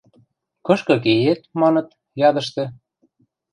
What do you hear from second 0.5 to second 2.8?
Кышкы кеет?– маныт, ядышты.